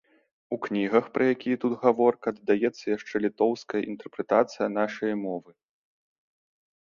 [0.55, 5.51] У кнігах, пра якія тут гаворка, дадаецца яшчэ літоўская інтэрпрэтацыя нашае мовы.